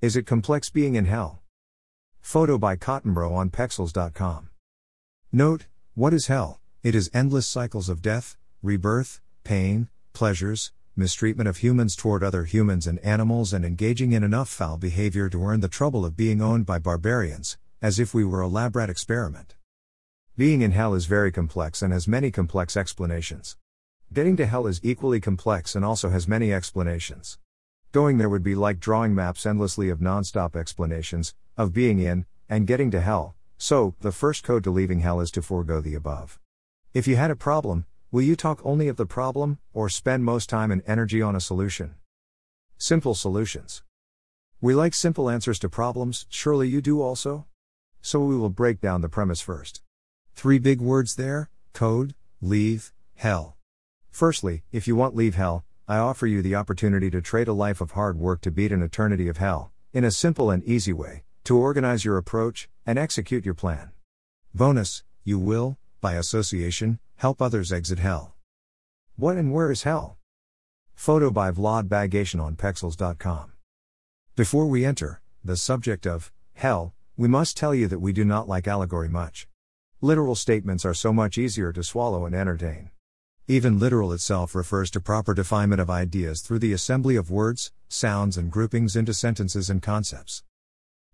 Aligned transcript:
Is 0.00 0.14
it 0.14 0.26
complex 0.26 0.70
being 0.70 0.94
in 0.94 1.06
hell? 1.06 1.42
Photo 2.20 2.56
by 2.56 2.76
Cottonbro 2.76 3.32
on 3.32 3.50
Pexels.com. 3.50 4.48
Note, 5.32 5.66
what 5.94 6.14
is 6.14 6.28
hell? 6.28 6.60
It 6.84 6.94
is 6.94 7.10
endless 7.12 7.48
cycles 7.48 7.88
of 7.88 8.00
death, 8.00 8.36
rebirth, 8.62 9.20
pain, 9.42 9.88
pleasures, 10.12 10.70
mistreatment 10.94 11.48
of 11.48 11.56
humans 11.56 11.96
toward 11.96 12.22
other 12.22 12.44
humans 12.44 12.86
and 12.86 13.00
animals, 13.00 13.52
and 13.52 13.64
engaging 13.64 14.12
in 14.12 14.22
enough 14.22 14.48
foul 14.48 14.78
behavior 14.78 15.28
to 15.28 15.42
earn 15.44 15.58
the 15.58 15.68
trouble 15.68 16.04
of 16.04 16.16
being 16.16 16.40
owned 16.40 16.64
by 16.64 16.78
barbarians, 16.78 17.58
as 17.82 17.98
if 17.98 18.14
we 18.14 18.24
were 18.24 18.40
a 18.40 18.46
lab 18.46 18.76
rat 18.76 18.88
experiment. 18.88 19.56
Being 20.36 20.62
in 20.62 20.70
hell 20.70 20.94
is 20.94 21.06
very 21.06 21.32
complex 21.32 21.82
and 21.82 21.92
has 21.92 22.06
many 22.06 22.30
complex 22.30 22.76
explanations. 22.76 23.56
Getting 24.12 24.36
to 24.36 24.46
hell 24.46 24.68
is 24.68 24.78
equally 24.84 25.20
complex 25.20 25.74
and 25.74 25.84
also 25.84 26.10
has 26.10 26.28
many 26.28 26.52
explanations. 26.52 27.36
Going 27.92 28.18
there 28.18 28.28
would 28.28 28.42
be 28.42 28.54
like 28.54 28.80
drawing 28.80 29.14
maps 29.14 29.46
endlessly 29.46 29.88
of 29.88 30.00
non-stop 30.00 30.54
explanations, 30.54 31.34
of 31.56 31.72
being 31.72 31.98
in, 31.98 32.26
and 32.48 32.66
getting 32.66 32.90
to 32.90 33.00
hell, 33.00 33.34
so, 33.60 33.96
the 34.00 34.12
first 34.12 34.44
code 34.44 34.62
to 34.64 34.70
leaving 34.70 35.00
hell 35.00 35.20
is 35.20 35.32
to 35.32 35.42
forego 35.42 35.80
the 35.80 35.96
above. 35.96 36.38
If 36.94 37.08
you 37.08 37.16
had 37.16 37.32
a 37.32 37.36
problem, 37.36 37.86
will 38.12 38.22
you 38.22 38.36
talk 38.36 38.60
only 38.64 38.86
of 38.86 38.96
the 38.96 39.04
problem, 39.04 39.58
or 39.72 39.88
spend 39.88 40.24
most 40.24 40.48
time 40.48 40.70
and 40.70 40.80
energy 40.86 41.20
on 41.20 41.34
a 41.34 41.40
solution? 41.40 41.96
Simple 42.76 43.16
solutions. 43.16 43.82
We 44.60 44.74
like 44.74 44.94
simple 44.94 45.28
answers 45.28 45.58
to 45.60 45.68
problems, 45.68 46.24
surely 46.28 46.68
you 46.68 46.80
do 46.80 47.02
also? 47.02 47.46
So 48.00 48.20
we 48.20 48.36
will 48.36 48.48
break 48.48 48.80
down 48.80 49.00
the 49.00 49.08
premise 49.08 49.40
first. 49.40 49.82
Three 50.34 50.60
big 50.60 50.80
words 50.80 51.16
there 51.16 51.50
code, 51.72 52.14
leave, 52.40 52.92
hell. 53.16 53.56
Firstly, 54.12 54.62
if 54.70 54.86
you 54.86 54.94
want 54.94 55.16
leave 55.16 55.34
hell, 55.34 55.64
I 55.90 55.96
offer 55.96 56.26
you 56.26 56.42
the 56.42 56.54
opportunity 56.54 57.08
to 57.12 57.22
trade 57.22 57.48
a 57.48 57.54
life 57.54 57.80
of 57.80 57.92
hard 57.92 58.18
work 58.18 58.42
to 58.42 58.50
beat 58.50 58.72
an 58.72 58.82
eternity 58.82 59.26
of 59.26 59.38
hell, 59.38 59.72
in 59.94 60.04
a 60.04 60.10
simple 60.10 60.50
and 60.50 60.62
easy 60.64 60.92
way, 60.92 61.22
to 61.44 61.56
organize 61.56 62.04
your 62.04 62.18
approach, 62.18 62.68
and 62.84 62.98
execute 62.98 63.46
your 63.46 63.54
plan. 63.54 63.92
Bonus, 64.52 65.02
you 65.24 65.38
will, 65.38 65.78
by 66.02 66.12
association, 66.12 66.98
help 67.16 67.40
others 67.40 67.72
exit 67.72 68.00
hell. 68.00 68.36
What 69.16 69.38
and 69.38 69.50
where 69.50 69.70
is 69.70 69.84
hell? 69.84 70.18
Photo 70.94 71.30
by 71.30 71.50
Vlad 71.52 71.88
Bagacian 71.88 72.42
on 72.42 72.54
Pexels.com. 72.54 73.52
Before 74.36 74.66
we 74.66 74.84
enter 74.84 75.22
the 75.42 75.56
subject 75.56 76.06
of 76.06 76.30
hell, 76.52 76.92
we 77.16 77.28
must 77.28 77.56
tell 77.56 77.74
you 77.74 77.88
that 77.88 78.00
we 78.00 78.12
do 78.12 78.26
not 78.26 78.46
like 78.46 78.68
allegory 78.68 79.08
much. 79.08 79.48
Literal 80.02 80.34
statements 80.34 80.84
are 80.84 80.92
so 80.92 81.14
much 81.14 81.38
easier 81.38 81.72
to 81.72 81.82
swallow 81.82 82.26
and 82.26 82.34
entertain. 82.34 82.90
Even 83.50 83.78
literal 83.78 84.12
itself 84.12 84.54
refers 84.54 84.90
to 84.90 85.00
proper 85.00 85.32
definement 85.32 85.80
of 85.80 85.88
ideas 85.88 86.42
through 86.42 86.58
the 86.58 86.74
assembly 86.74 87.16
of 87.16 87.30
words, 87.30 87.72
sounds, 87.88 88.36
and 88.36 88.50
groupings 88.50 88.94
into 88.94 89.14
sentences 89.14 89.70
and 89.70 89.80
concepts. 89.80 90.42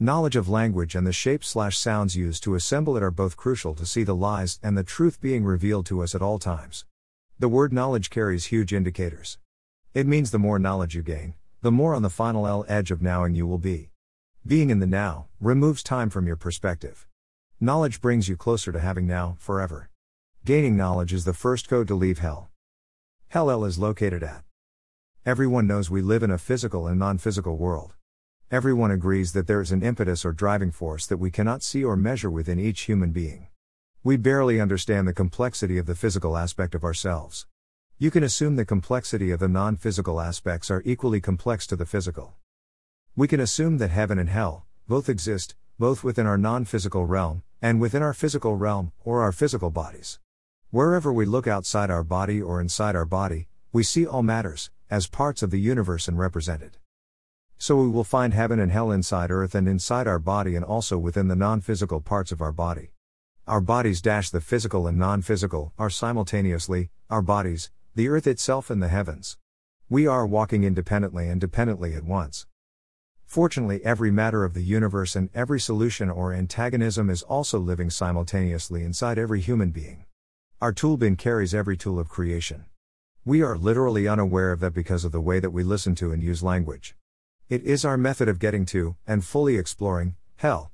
Knowledge 0.00 0.34
of 0.34 0.48
language 0.48 0.96
and 0.96 1.06
the 1.06 1.12
shapes 1.12 1.46
slash 1.46 1.78
sounds 1.78 2.16
used 2.16 2.42
to 2.42 2.56
assemble 2.56 2.96
it 2.96 3.02
are 3.04 3.12
both 3.12 3.36
crucial 3.36 3.76
to 3.76 3.86
see 3.86 4.02
the 4.02 4.12
lies 4.12 4.58
and 4.60 4.76
the 4.76 4.82
truth 4.82 5.20
being 5.20 5.44
revealed 5.44 5.86
to 5.86 6.02
us 6.02 6.16
at 6.16 6.20
all 6.20 6.40
times. 6.40 6.84
The 7.38 7.48
word 7.48 7.72
knowledge 7.72 8.10
carries 8.10 8.46
huge 8.46 8.72
indicators. 8.72 9.38
It 9.94 10.08
means 10.08 10.32
the 10.32 10.40
more 10.40 10.58
knowledge 10.58 10.96
you 10.96 11.02
gain, 11.02 11.34
the 11.62 11.70
more 11.70 11.94
on 11.94 12.02
the 12.02 12.10
final 12.10 12.44
L 12.44 12.64
edge 12.66 12.90
of 12.90 13.00
knowing 13.00 13.36
you 13.36 13.46
will 13.46 13.56
be. 13.56 13.90
Being 14.44 14.70
in 14.70 14.80
the 14.80 14.86
now 14.88 15.28
removes 15.40 15.84
time 15.84 16.10
from 16.10 16.26
your 16.26 16.34
perspective. 16.34 17.06
Knowledge 17.60 18.00
brings 18.00 18.28
you 18.28 18.36
closer 18.36 18.72
to 18.72 18.80
having 18.80 19.06
now, 19.06 19.36
forever. 19.38 19.90
Gaining 20.46 20.76
knowledge 20.76 21.12
is 21.12 21.24
the 21.24 21.34
first 21.34 21.68
code 21.68 21.88
to 21.88 21.96
leave 21.96 22.20
hell. 22.20 22.50
Hell 23.30 23.50
L 23.50 23.64
is 23.64 23.80
located 23.80 24.22
at. 24.22 24.44
Everyone 25.24 25.66
knows 25.66 25.90
we 25.90 26.00
live 26.00 26.22
in 26.22 26.30
a 26.30 26.38
physical 26.38 26.86
and 26.86 27.00
non 27.00 27.18
physical 27.18 27.56
world. 27.56 27.94
Everyone 28.48 28.92
agrees 28.92 29.32
that 29.32 29.48
there 29.48 29.60
is 29.60 29.72
an 29.72 29.82
impetus 29.82 30.24
or 30.24 30.30
driving 30.30 30.70
force 30.70 31.04
that 31.08 31.16
we 31.16 31.32
cannot 31.32 31.64
see 31.64 31.82
or 31.82 31.96
measure 31.96 32.30
within 32.30 32.60
each 32.60 32.82
human 32.82 33.10
being. 33.10 33.48
We 34.04 34.16
barely 34.16 34.60
understand 34.60 35.08
the 35.08 35.12
complexity 35.12 35.78
of 35.78 35.86
the 35.86 35.96
physical 35.96 36.36
aspect 36.36 36.76
of 36.76 36.84
ourselves. 36.84 37.48
You 37.98 38.12
can 38.12 38.22
assume 38.22 38.54
the 38.54 38.64
complexity 38.64 39.32
of 39.32 39.40
the 39.40 39.48
non 39.48 39.76
physical 39.76 40.20
aspects 40.20 40.70
are 40.70 40.82
equally 40.84 41.20
complex 41.20 41.66
to 41.66 41.74
the 41.74 41.86
physical. 41.86 42.34
We 43.16 43.26
can 43.26 43.40
assume 43.40 43.78
that 43.78 43.90
heaven 43.90 44.16
and 44.16 44.28
hell 44.28 44.64
both 44.86 45.08
exist, 45.08 45.56
both 45.76 46.04
within 46.04 46.28
our 46.28 46.38
non 46.38 46.64
physical 46.66 47.04
realm, 47.04 47.42
and 47.60 47.80
within 47.80 48.00
our 48.00 48.14
physical 48.14 48.54
realm, 48.54 48.92
or 49.04 49.22
our 49.22 49.32
physical 49.32 49.72
bodies. 49.72 50.20
Wherever 50.76 51.10
we 51.10 51.24
look 51.24 51.46
outside 51.46 51.90
our 51.90 52.04
body 52.04 52.42
or 52.42 52.60
inside 52.60 52.94
our 52.94 53.06
body, 53.06 53.48
we 53.72 53.82
see 53.82 54.06
all 54.06 54.22
matters, 54.22 54.70
as 54.90 55.06
parts 55.06 55.42
of 55.42 55.50
the 55.50 55.58
universe 55.58 56.06
and 56.06 56.18
represented. 56.18 56.76
So 57.56 57.76
we 57.76 57.88
will 57.88 58.04
find 58.04 58.34
heaven 58.34 58.60
and 58.60 58.70
hell 58.70 58.90
inside 58.90 59.30
earth 59.30 59.54
and 59.54 59.66
inside 59.66 60.06
our 60.06 60.18
body 60.18 60.54
and 60.54 60.62
also 60.62 60.98
within 60.98 61.28
the 61.28 61.34
non 61.34 61.62
physical 61.62 62.02
parts 62.02 62.30
of 62.30 62.42
our 62.42 62.52
body. 62.52 62.90
Our 63.46 63.62
bodies 63.62 64.02
dash 64.02 64.28
the 64.28 64.42
physical 64.42 64.86
and 64.86 64.98
non 64.98 65.22
physical 65.22 65.72
are 65.78 65.88
simultaneously, 65.88 66.90
our 67.08 67.22
bodies, 67.22 67.70
the 67.94 68.10
earth 68.10 68.26
itself, 68.26 68.68
and 68.68 68.82
the 68.82 68.88
heavens. 68.88 69.38
We 69.88 70.06
are 70.06 70.26
walking 70.26 70.62
independently 70.62 71.30
and 71.30 71.40
dependently 71.40 71.94
at 71.94 72.04
once. 72.04 72.44
Fortunately, 73.24 73.82
every 73.82 74.10
matter 74.10 74.44
of 74.44 74.52
the 74.52 74.62
universe 74.62 75.16
and 75.16 75.30
every 75.34 75.58
solution 75.58 76.10
or 76.10 76.34
antagonism 76.34 77.08
is 77.08 77.22
also 77.22 77.58
living 77.58 77.88
simultaneously 77.88 78.84
inside 78.84 79.16
every 79.16 79.40
human 79.40 79.70
being. 79.70 80.04
Our 80.58 80.72
tool 80.72 80.96
bin 80.96 81.16
carries 81.16 81.54
every 81.54 81.76
tool 81.76 81.98
of 81.98 82.08
creation. 82.08 82.64
We 83.26 83.42
are 83.42 83.58
literally 83.58 84.08
unaware 84.08 84.52
of 84.52 84.60
that 84.60 84.72
because 84.72 85.04
of 85.04 85.12
the 85.12 85.20
way 85.20 85.38
that 85.38 85.50
we 85.50 85.62
listen 85.62 85.94
to 85.96 86.12
and 86.12 86.22
use 86.22 86.42
language. 86.42 86.96
It 87.50 87.62
is 87.62 87.84
our 87.84 87.98
method 87.98 88.26
of 88.26 88.38
getting 88.38 88.64
to, 88.66 88.96
and 89.06 89.22
fully 89.22 89.58
exploring, 89.58 90.16
hell. 90.36 90.72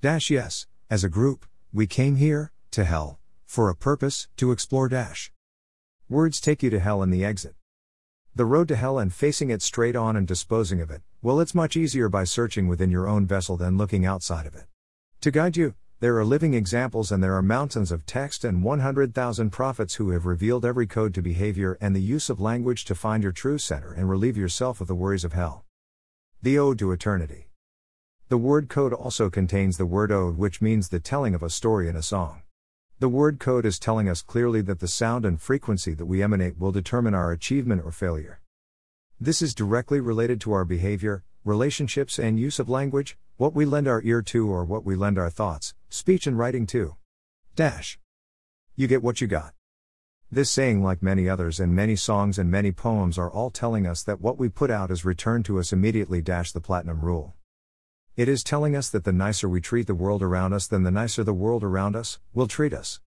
Dash 0.00 0.30
yes, 0.30 0.66
as 0.88 1.04
a 1.04 1.10
group, 1.10 1.44
we 1.70 1.86
came 1.86 2.16
here, 2.16 2.50
to 2.70 2.84
hell, 2.84 3.20
for 3.44 3.68
a 3.68 3.76
purpose, 3.76 4.28
to 4.38 4.52
explore 4.52 4.88
dash. 4.88 5.30
Words 6.08 6.40
take 6.40 6.62
you 6.62 6.70
to 6.70 6.80
hell 6.80 7.02
and 7.02 7.12
the 7.12 7.26
exit. 7.26 7.56
The 8.34 8.46
road 8.46 8.68
to 8.68 8.76
hell 8.76 8.98
and 8.98 9.12
facing 9.12 9.50
it 9.50 9.60
straight 9.60 9.96
on 9.96 10.16
and 10.16 10.26
disposing 10.26 10.80
of 10.80 10.90
it, 10.90 11.02
well, 11.20 11.40
it's 11.40 11.54
much 11.54 11.76
easier 11.76 12.08
by 12.08 12.24
searching 12.24 12.68
within 12.68 12.90
your 12.90 13.06
own 13.06 13.26
vessel 13.26 13.58
than 13.58 13.76
looking 13.76 14.06
outside 14.06 14.46
of 14.46 14.54
it. 14.54 14.64
To 15.20 15.30
guide 15.30 15.58
you, 15.58 15.74
there 16.00 16.18
are 16.18 16.24
living 16.24 16.54
examples 16.54 17.12
and 17.12 17.22
there 17.22 17.34
are 17.36 17.42
mountains 17.42 17.92
of 17.92 18.04
text 18.04 18.44
and 18.44 18.62
100,000 18.62 19.50
prophets 19.50 19.94
who 19.94 20.10
have 20.10 20.26
revealed 20.26 20.64
every 20.64 20.86
code 20.86 21.14
to 21.14 21.22
behavior 21.22 21.78
and 21.80 21.94
the 21.94 22.02
use 22.02 22.28
of 22.28 22.40
language 22.40 22.84
to 22.84 22.94
find 22.94 23.22
your 23.22 23.32
true 23.32 23.58
center 23.58 23.92
and 23.92 24.10
relieve 24.10 24.36
yourself 24.36 24.80
of 24.80 24.88
the 24.88 24.94
worries 24.94 25.24
of 25.24 25.32
hell. 25.32 25.64
The 26.42 26.58
Ode 26.58 26.78
to 26.80 26.92
Eternity. 26.92 27.48
The 28.28 28.36
word 28.36 28.68
code 28.68 28.92
also 28.92 29.30
contains 29.30 29.76
the 29.76 29.86
word 29.86 30.10
ode, 30.10 30.36
which 30.36 30.60
means 30.60 30.88
the 30.88 30.98
telling 30.98 31.34
of 31.34 31.42
a 31.42 31.48
story 31.48 31.88
in 31.88 31.96
a 31.96 32.02
song. 32.02 32.42
The 32.98 33.08
word 33.08 33.38
code 33.38 33.64
is 33.64 33.78
telling 33.78 34.08
us 34.08 34.22
clearly 34.22 34.60
that 34.62 34.80
the 34.80 34.88
sound 34.88 35.24
and 35.24 35.40
frequency 35.40 35.94
that 35.94 36.06
we 36.06 36.22
emanate 36.22 36.58
will 36.58 36.72
determine 36.72 37.14
our 37.14 37.32
achievement 37.32 37.82
or 37.84 37.92
failure. 37.92 38.40
This 39.20 39.40
is 39.40 39.54
directly 39.54 40.00
related 40.00 40.40
to 40.42 40.52
our 40.52 40.64
behavior, 40.64 41.22
relationships, 41.44 42.18
and 42.18 42.38
use 42.38 42.58
of 42.58 42.68
language, 42.68 43.16
what 43.36 43.54
we 43.54 43.64
lend 43.64 43.88
our 43.88 44.02
ear 44.02 44.22
to 44.22 44.48
or 44.48 44.64
what 44.64 44.84
we 44.84 44.96
lend 44.96 45.18
our 45.18 45.30
thoughts, 45.30 45.74
speech, 45.94 46.26
and 46.26 46.36
writing 46.36 46.66
too. 46.66 46.96
Dash. 47.54 48.00
You 48.74 48.88
get 48.88 49.00
what 49.00 49.20
you 49.20 49.28
got. 49.28 49.54
This 50.28 50.50
saying, 50.50 50.82
like 50.82 51.04
many 51.04 51.28
others 51.28 51.60
and 51.60 51.72
many 51.72 51.94
songs 51.94 52.36
and 52.36 52.50
many 52.50 52.72
poems, 52.72 53.16
are 53.16 53.30
all 53.30 53.48
telling 53.48 53.86
us 53.86 54.02
that 54.02 54.20
what 54.20 54.36
we 54.36 54.48
put 54.48 54.72
out 54.72 54.90
is 54.90 55.04
returned 55.04 55.44
to 55.44 55.60
us 55.60 55.72
immediately. 55.72 56.20
Dash 56.20 56.50
the 56.50 56.60
platinum 56.60 57.00
rule. 57.00 57.34
It 58.16 58.28
is 58.28 58.42
telling 58.42 58.74
us 58.74 58.90
that 58.90 59.04
the 59.04 59.12
nicer 59.12 59.48
we 59.48 59.60
treat 59.60 59.86
the 59.86 59.94
world 59.94 60.20
around 60.20 60.52
us, 60.52 60.66
then 60.66 60.82
the 60.82 60.90
nicer 60.90 61.22
the 61.22 61.32
world 61.32 61.62
around 61.62 61.94
us 61.94 62.18
will 62.32 62.48
treat 62.48 62.74
us. 62.74 62.98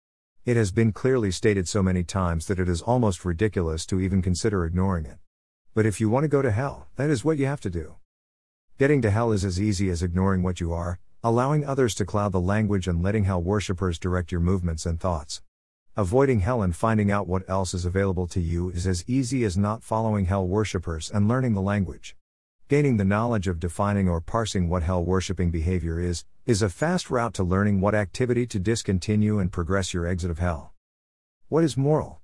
It 0.44 0.56
has 0.56 0.70
been 0.70 0.92
clearly 0.92 1.32
stated 1.32 1.68
so 1.68 1.82
many 1.82 2.04
times 2.04 2.46
that 2.46 2.60
it 2.60 2.68
is 2.68 2.82
almost 2.82 3.24
ridiculous 3.24 3.84
to 3.86 4.00
even 4.00 4.22
consider 4.22 4.64
ignoring 4.64 5.06
it. 5.06 5.18
But 5.74 5.86
if 5.86 6.00
you 6.00 6.08
want 6.08 6.22
to 6.22 6.28
go 6.28 6.40
to 6.40 6.52
hell, 6.52 6.86
that 6.94 7.10
is 7.10 7.24
what 7.24 7.38
you 7.38 7.46
have 7.46 7.60
to 7.62 7.70
do. 7.70 7.96
Getting 8.78 9.02
to 9.02 9.10
hell 9.10 9.32
is 9.32 9.44
as 9.44 9.60
easy 9.60 9.90
as 9.90 10.04
ignoring 10.04 10.44
what 10.44 10.60
you 10.60 10.72
are, 10.72 11.00
allowing 11.26 11.66
others 11.66 11.92
to 11.92 12.04
cloud 12.04 12.30
the 12.30 12.40
language 12.40 12.86
and 12.86 13.02
letting 13.02 13.24
hell 13.24 13.42
worshippers 13.42 13.98
direct 13.98 14.30
your 14.30 14.40
movements 14.40 14.86
and 14.86 15.00
thoughts. 15.00 15.42
Avoiding 15.96 16.38
hell 16.38 16.62
and 16.62 16.76
finding 16.76 17.10
out 17.10 17.26
what 17.26 17.42
else 17.50 17.74
is 17.74 17.84
available 17.84 18.28
to 18.28 18.40
you 18.40 18.68
is 18.70 18.86
as 18.86 19.02
easy 19.08 19.42
as 19.42 19.58
not 19.58 19.82
following 19.82 20.26
hell 20.26 20.46
worshippers 20.46 21.10
and 21.10 21.26
learning 21.26 21.54
the 21.54 21.60
language. 21.60 22.14
Gaining 22.68 22.96
the 22.96 23.04
knowledge 23.04 23.48
of 23.48 23.58
defining 23.58 24.08
or 24.08 24.20
parsing 24.20 24.68
what 24.68 24.84
hell 24.84 25.04
worshipping 25.04 25.50
behavior 25.50 25.98
is, 25.98 26.24
is 26.46 26.62
a 26.62 26.68
fast 26.68 27.10
route 27.10 27.34
to 27.34 27.42
learning 27.42 27.80
what 27.80 27.96
activity 27.96 28.46
to 28.46 28.60
discontinue 28.60 29.40
and 29.40 29.50
progress 29.50 29.92
your 29.92 30.06
exit 30.06 30.30
of 30.30 30.38
hell. 30.38 30.74
What 31.48 31.64
is 31.64 31.76
moral? 31.76 32.20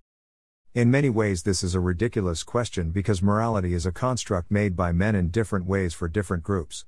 In 0.75 0.93
many 0.93 1.11
ways, 1.11 1.43
this 1.43 1.65
is 1.65 1.75
a 1.75 1.81
ridiculous 1.81 2.45
question 2.45 2.93
because 2.93 3.21
morality 3.21 3.75
is 3.75 3.85
a 3.85 3.91
construct 3.91 4.49
made 4.49 4.77
by 4.77 4.93
men 4.93 5.17
in 5.17 5.31
different 5.31 5.67
ways 5.67 5.93
for 5.93 6.07
different 6.07 6.45
groups. 6.45 6.85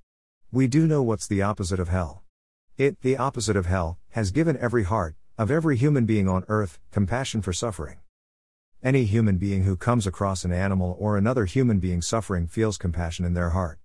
We 0.54 0.68
do 0.68 0.86
know 0.86 1.02
what's 1.02 1.26
the 1.26 1.42
opposite 1.42 1.80
of 1.80 1.88
hell. 1.88 2.22
It, 2.78 3.00
the 3.00 3.16
opposite 3.16 3.56
of 3.56 3.66
hell, 3.66 3.98
has 4.10 4.30
given 4.30 4.56
every 4.58 4.84
heart, 4.84 5.16
of 5.36 5.50
every 5.50 5.76
human 5.76 6.06
being 6.06 6.28
on 6.28 6.44
earth, 6.46 6.78
compassion 6.92 7.42
for 7.42 7.52
suffering. 7.52 7.98
Any 8.80 9.02
human 9.04 9.36
being 9.36 9.64
who 9.64 9.76
comes 9.76 10.06
across 10.06 10.44
an 10.44 10.52
animal 10.52 10.96
or 11.00 11.18
another 11.18 11.44
human 11.44 11.80
being 11.80 12.00
suffering 12.00 12.46
feels 12.46 12.78
compassion 12.78 13.24
in 13.24 13.34
their 13.34 13.50
heart. 13.50 13.80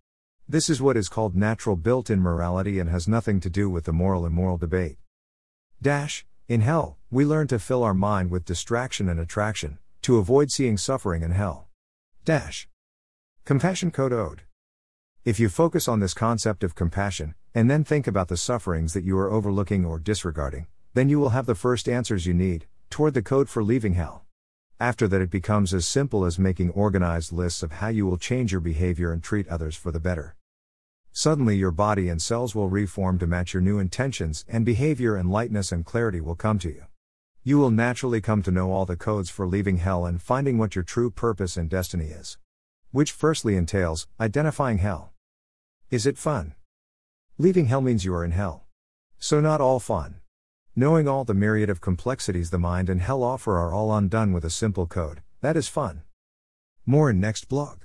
This 0.47 0.69
is 0.69 0.79
what 0.79 0.95
is 0.95 1.09
called 1.09 1.35
natural 1.35 1.75
built 1.75 2.07
in 2.11 2.19
morality 2.19 2.77
and 2.77 2.87
has 2.87 3.07
nothing 3.07 3.39
to 3.39 3.49
do 3.49 3.67
with 3.67 3.85
the 3.85 3.91
moral 3.91 4.23
immoral 4.23 4.59
debate. 4.59 4.97
Dash, 5.81 6.23
in 6.47 6.61
hell, 6.61 6.99
we 7.09 7.25
learn 7.25 7.47
to 7.47 7.57
fill 7.57 7.81
our 7.81 7.95
mind 7.95 8.29
with 8.29 8.45
distraction 8.45 9.09
and 9.09 9.19
attraction, 9.19 9.79
to 10.03 10.19
avoid 10.19 10.51
seeing 10.51 10.77
suffering 10.77 11.23
in 11.23 11.31
hell. 11.31 11.67
Dash. 12.25 12.69
Compassion 13.43 13.89
Code 13.89 14.13
Ode. 14.13 14.43
If 15.25 15.37
you 15.37 15.49
focus 15.49 15.89
on 15.89 15.99
this 15.99 16.13
concept 16.13 16.63
of 16.63 16.75
compassion, 16.75 17.35
and 17.53 17.69
then 17.69 17.83
think 17.83 18.07
about 18.07 18.29
the 18.29 18.37
sufferings 18.37 18.93
that 18.93 19.03
you 19.03 19.17
are 19.17 19.29
overlooking 19.29 19.83
or 19.83 19.99
disregarding, 19.99 20.67
then 20.93 21.09
you 21.09 21.19
will 21.19 21.29
have 21.29 21.45
the 21.45 21.55
first 21.55 21.89
answers 21.89 22.25
you 22.25 22.33
need, 22.33 22.67
toward 22.89 23.13
the 23.13 23.21
code 23.21 23.49
for 23.49 23.61
leaving 23.61 23.95
hell. 23.95 24.23
After 24.79 25.09
that, 25.09 25.19
it 25.19 25.29
becomes 25.29 25.73
as 25.73 25.85
simple 25.85 26.23
as 26.23 26.39
making 26.39 26.69
organized 26.69 27.33
lists 27.33 27.63
of 27.63 27.73
how 27.73 27.89
you 27.89 28.05
will 28.05 28.17
change 28.17 28.53
your 28.53 28.61
behavior 28.61 29.11
and 29.11 29.21
treat 29.21 29.45
others 29.49 29.75
for 29.75 29.91
the 29.91 29.99
better. 29.99 30.37
Suddenly, 31.11 31.57
your 31.57 31.71
body 31.71 32.07
and 32.07 32.21
cells 32.21 32.55
will 32.55 32.69
reform 32.69 33.19
to 33.19 33.27
match 33.27 33.53
your 33.53 33.61
new 33.61 33.77
intentions, 33.77 34.45
and 34.47 34.63
behavior 34.63 35.17
and 35.17 35.29
lightness 35.29 35.73
and 35.73 35.85
clarity 35.85 36.21
will 36.21 36.35
come 36.35 36.59
to 36.59 36.69
you. 36.69 36.85
You 37.43 37.57
will 37.57 37.71
naturally 37.71 38.21
come 38.21 38.41
to 38.43 38.51
know 38.51 38.71
all 38.71 38.85
the 38.85 38.95
codes 38.95 39.29
for 39.29 39.45
leaving 39.45 39.79
hell 39.79 40.05
and 40.05 40.21
finding 40.21 40.57
what 40.57 40.75
your 40.75 40.83
true 40.83 41.11
purpose 41.11 41.57
and 41.57 41.69
destiny 41.69 42.05
is. 42.05 42.37
Which 42.91 43.11
firstly 43.11 43.55
entails 43.55 44.07
identifying 44.19 44.79
hell. 44.79 45.13
Is 45.91 46.07
it 46.07 46.17
fun? 46.17 46.55
Leaving 47.37 47.65
hell 47.65 47.81
means 47.81 48.03
you 48.03 48.13
are 48.15 48.25
in 48.25 48.31
hell. 48.31 48.65
So, 49.19 49.39
not 49.39 49.61
all 49.61 49.79
fun. 49.79 50.21
Knowing 50.75 51.07
all 51.07 51.23
the 51.23 51.35
myriad 51.35 51.69
of 51.69 51.81
complexities 51.81 52.49
the 52.49 52.57
mind 52.57 52.89
and 52.89 53.01
hell 53.01 53.21
offer 53.21 53.57
are 53.59 53.73
all 53.73 53.93
undone 53.95 54.33
with 54.33 54.43
a 54.43 54.49
simple 54.49 54.87
code, 54.87 55.21
that 55.41 55.55
is 55.55 55.67
fun. 55.67 56.01
More 56.85 57.11
in 57.11 57.19
next 57.19 57.47
blog. 57.47 57.79